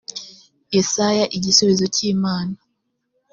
[0.75, 2.55] yesaya igisubizo cy imana